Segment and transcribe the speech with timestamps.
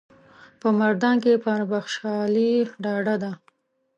[0.59, 2.51] په مردان کې پر بخشالي
[2.83, 3.31] ډاډه ده.